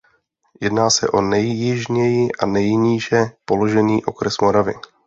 Jedná 0.61 0.89
se 0.89 1.07
o 1.09 1.21
nejjižněji 1.21 2.29
a 2.39 2.45
nejníže 2.45 3.25
položený 3.45 4.05
okres 4.05 4.37
Moravy. 4.39 4.73